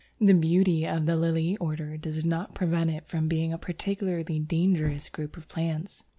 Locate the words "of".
0.87-1.05, 5.37-5.47